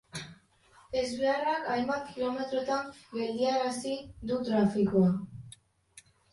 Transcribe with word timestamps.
Ezbeharrak 1.01 1.67
hainbat 1.73 2.09
kilometrotan 2.15 2.91
geldiarazi 3.19 3.95
du 4.33 4.41
trafikoa. 4.51 5.15